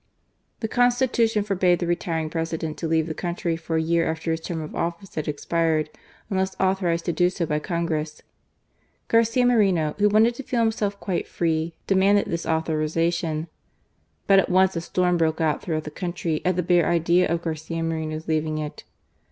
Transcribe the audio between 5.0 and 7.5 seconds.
had expired, unless authorized to do so